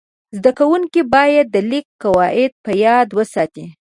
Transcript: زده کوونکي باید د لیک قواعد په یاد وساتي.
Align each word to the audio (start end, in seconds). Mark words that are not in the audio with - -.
زده 0.37 0.51
کوونکي 0.59 1.01
باید 1.13 1.45
د 1.51 1.57
لیک 1.71 1.85
قواعد 2.03 2.51
په 2.65 2.71
یاد 2.85 3.07
وساتي. 3.17 3.65